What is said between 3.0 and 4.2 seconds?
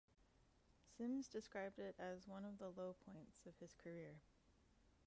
points" of his career.